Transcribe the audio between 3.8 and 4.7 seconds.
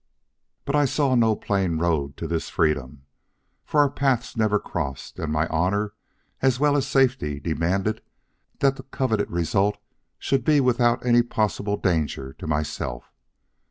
our paths never